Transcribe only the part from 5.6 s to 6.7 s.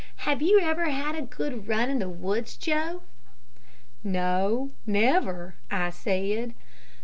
I said.